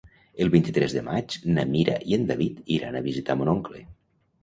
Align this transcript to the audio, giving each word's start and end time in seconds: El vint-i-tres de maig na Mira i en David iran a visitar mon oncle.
El 0.45 0.47
vint-i-tres 0.55 0.95
de 0.99 1.03
maig 1.09 1.37
na 1.59 1.67
Mira 1.75 1.99
i 2.15 2.19
en 2.19 2.27
David 2.35 2.75
iran 2.81 3.01
a 3.03 3.07
visitar 3.13 3.41
mon 3.43 3.57
oncle. 3.59 3.89